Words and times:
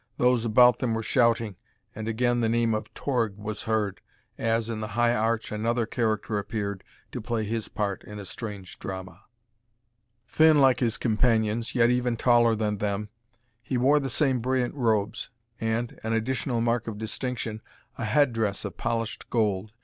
Those 0.17 0.45
about 0.45 0.79
them 0.79 0.95
were 0.95 1.03
shouting, 1.03 1.57
and 1.93 2.07
again 2.07 2.41
the 2.41 2.49
name 2.49 2.73
of 2.73 2.91
Torg 2.95 3.37
was 3.37 3.61
heard, 3.69 4.01
as, 4.35 4.67
in 4.67 4.79
the 4.79 4.87
high 4.97 5.13
arch, 5.13 5.51
another 5.51 5.85
character 5.85 6.39
appeared 6.39 6.83
to 7.11 7.21
play 7.21 7.43
his 7.43 7.67
part 7.69 8.03
in 8.03 8.17
a 8.17 8.25
strange 8.25 8.79
drama. 8.79 9.21
Thin 10.25 10.59
like 10.59 10.79
his 10.79 10.97
companions, 10.97 11.75
yet 11.75 11.91
even 11.91 12.17
taller 12.17 12.55
than 12.55 12.79
them, 12.79 13.09
he 13.61 13.77
wore 13.77 13.99
the 13.99 14.09
same 14.09 14.39
brilliant 14.39 14.73
robes 14.73 15.29
and, 15.59 15.99
an 16.03 16.13
additional 16.13 16.61
mark 16.61 16.87
of 16.87 16.97
distinction, 16.97 17.61
a 17.99 18.05
head 18.05 18.33
dress 18.33 18.65
of 18.65 18.77
polished 18.77 19.29
gold. 19.29 19.71